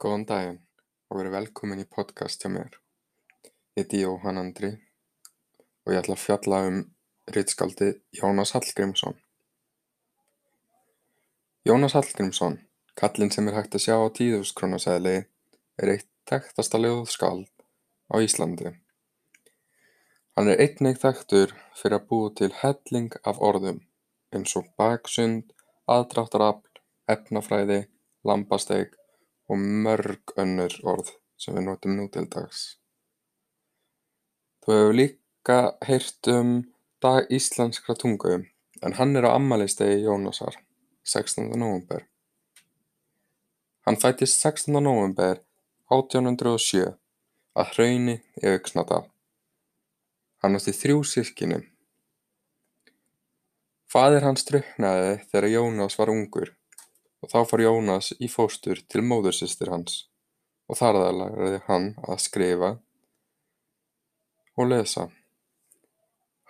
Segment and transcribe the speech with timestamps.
[0.00, 0.54] Góðan daginn
[1.12, 2.76] og verið velkomin í podcast hjá mér.
[3.76, 4.70] Ég heiti Jóhann Andri
[5.84, 6.78] og ég ætla að fjalla um
[7.36, 9.18] ritskaldið Jónas Hallgrímsson.
[11.68, 12.56] Jónas Hallgrímsson,
[12.96, 15.12] kallinn sem er hægt að sjá á tíðuskrónaseðli,
[15.84, 17.50] er eitt þekktasta ljóðskáld
[18.08, 18.72] á Íslandi.
[20.32, 23.84] Hann er einnig þekktur fyrir að búa til helling af orðum
[24.32, 25.52] eins og baksund,
[25.84, 27.82] aðdráttarafl, efnafræði,
[28.24, 28.96] lambasteik
[29.50, 32.76] og mörg önnur orð sem við notum nú til dags.
[34.62, 36.60] Þú hefur líka heyrt um
[37.00, 38.34] Dag íslenskrar tungu
[38.84, 40.58] en hann er á afmælisdegi Jónasar,
[41.04, 41.46] 16.
[41.56, 42.02] nóvember.
[43.86, 44.76] Hann fæddist 16.
[44.84, 45.40] nóvember
[45.88, 46.92] 1807
[47.56, 49.06] að Hrauni í Öxnadal.
[50.44, 51.62] Hann átti þrjú systkini.
[53.88, 56.52] Faðir hans drukknaði þegar Jónas var ungur
[57.30, 60.04] þá fór Jónas í fóstur til móðursystur hans
[60.70, 62.70] og þar lærði hann að skrifa
[64.58, 65.08] og lesa.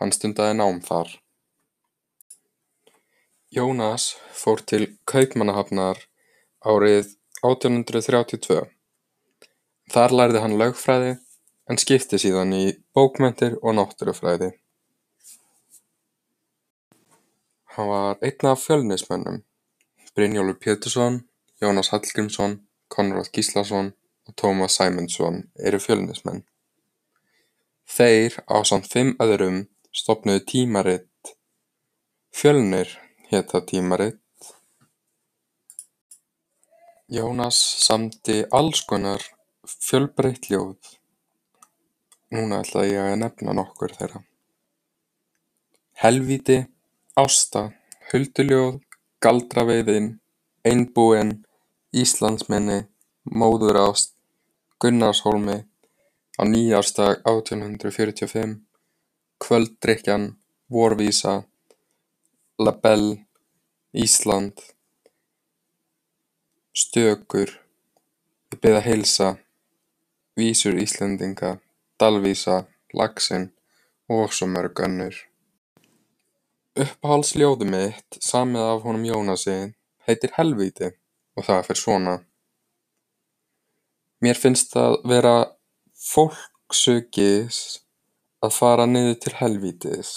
[0.01, 1.11] Hann stundaði nám þar.
[3.51, 6.05] Jónas fór til Kaupmannahafnar
[6.65, 8.63] árið 1832.
[9.91, 11.17] Þar lærði hann lögfræði
[11.71, 14.53] en skipti síðan í bókmenntir og náttúrufræði.
[17.77, 19.43] Hann var einn af Fjölnismönnum.
[20.15, 21.21] Brynjólfur Pétursson,
[21.61, 23.93] Jónas Hallgrímsson, Konráð Gíslason
[24.27, 26.43] og Tómas Sæmundsson eru Fjölnismenn.
[27.91, 31.35] Þeir ásamt fimm öðrum stofnuðu tímarit.
[32.35, 32.91] Fjölnir
[33.31, 34.51] hét það tímarit.
[37.11, 39.23] Jónas samdi alls konar
[39.67, 40.79] fjölbreytt ljóð.
[42.31, 44.23] Núna ætla ég að nefna nokkur þeirra.
[46.03, 46.63] Helvíti,
[47.19, 47.67] Ásta,
[48.13, 48.79] Hulduljóð,
[49.21, 50.15] Galdraveiðin,
[50.65, 51.45] Einbúinn,
[51.93, 52.87] Íslandsminni,
[53.29, 54.15] Móðurást,
[54.81, 55.59] Gunnarshólmi,
[56.41, 58.57] á nýársdag 1845,
[59.45, 60.25] Kvölddrykkjan,
[60.73, 61.45] Vorvísa,
[62.57, 63.27] La Belle,
[63.93, 64.57] Ísland,
[66.73, 67.61] Stökur,
[68.51, 69.27] Ég bið að heilsa,
[70.35, 71.59] Vísur Íslendinga,
[72.01, 72.65] Dalvísa,
[72.97, 73.51] Laxinn
[74.09, 75.15] og svo mörg önnur.
[76.79, 79.55] Uppáhaldsljóðið mitt, samið af honum Jónasi,
[80.07, 80.93] heitir Helvíti
[81.35, 82.13] og það fer svona.
[84.23, 85.33] Mér finnst það vera
[85.99, 87.59] fólksugis
[88.47, 90.13] að fara niður til helvítis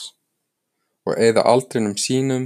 [1.09, 2.45] og eyða aldrinum sínum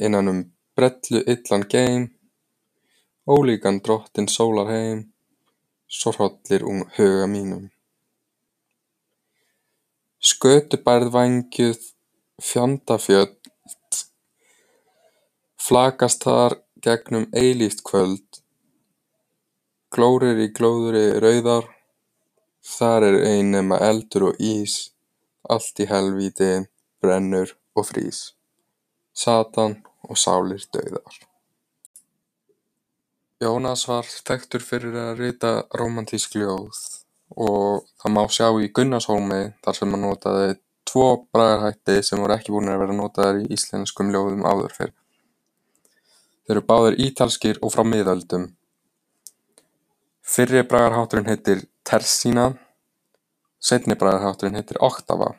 [0.00, 0.40] innan um
[0.72, 2.08] brellu illan geim,
[3.28, 5.04] ólíkan drottinn sólar heim,
[5.84, 6.64] svo hrollir
[6.96, 7.68] huga mínum.
[10.24, 11.84] Skötubærð vængjuð
[12.38, 13.34] fjandafjöld
[15.68, 16.54] flakast þar
[16.84, 18.38] gegnum eilíft kvöld,
[19.92, 21.66] glórir í glóðri rauðar,
[22.62, 24.92] þar er ein nema eldur og ís,
[25.50, 26.52] allt í helvíti
[27.02, 28.20] brennur og frýs,
[29.12, 31.18] Satan og sálir dauðar.
[33.42, 36.78] Jónas var þekktur fyrir að rita rómantísk ljóð
[37.38, 40.56] og það má sjá í Gunnarshólmi þar sem hann notaði
[40.88, 44.94] tvo bragarhætti sem voru ekki búnir að vera notaðir í íslenskum ljóðum áður fyrr.
[46.48, 48.46] Þeir eru báðir ítalskir og frá miðöldum.
[50.24, 52.50] Fyrri bragarhátturinn heitir tersína,
[53.60, 55.34] seinni bragarhátturinn heitir oktava.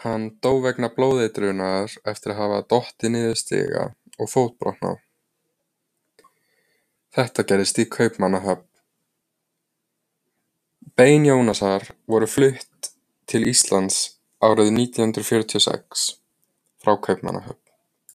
[0.00, 3.84] Hann dó vegna blóðeitrunar eftir að hafa dottið niður stiga
[4.20, 5.00] og fótbrotnað.
[7.10, 8.66] Þetta gerðist í Kaupmannahöfn.
[10.96, 12.79] Bein Jónasar voru flutt
[13.30, 13.96] til Íslands
[14.42, 16.06] árið 1946
[16.82, 17.59] frá Kaupmannahöfn.